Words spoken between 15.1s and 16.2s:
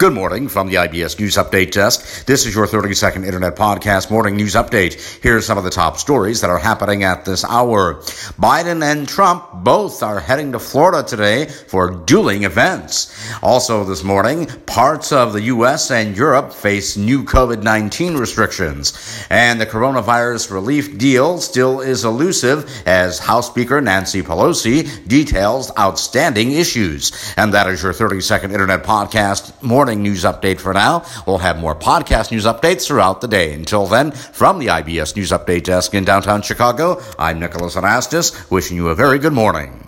of the U.S. and